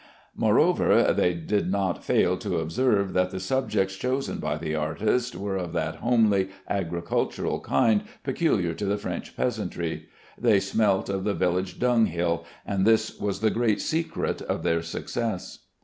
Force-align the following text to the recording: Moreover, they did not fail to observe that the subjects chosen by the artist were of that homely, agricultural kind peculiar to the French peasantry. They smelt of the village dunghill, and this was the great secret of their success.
Moreover, 0.35 1.13
they 1.13 1.35
did 1.35 1.71
not 1.71 2.03
fail 2.03 2.35
to 2.37 2.57
observe 2.57 3.13
that 3.13 3.29
the 3.29 3.39
subjects 3.39 3.95
chosen 3.95 4.39
by 4.39 4.57
the 4.57 4.73
artist 4.73 5.35
were 5.35 5.57
of 5.57 5.73
that 5.73 5.97
homely, 5.97 6.49
agricultural 6.67 7.59
kind 7.59 8.05
peculiar 8.23 8.73
to 8.73 8.85
the 8.85 8.97
French 8.97 9.37
peasantry. 9.37 10.07
They 10.39 10.59
smelt 10.59 11.07
of 11.07 11.23
the 11.23 11.35
village 11.35 11.77
dunghill, 11.77 12.45
and 12.65 12.83
this 12.83 13.19
was 13.19 13.41
the 13.41 13.51
great 13.51 13.79
secret 13.79 14.41
of 14.41 14.63
their 14.63 14.81
success. 14.81 15.67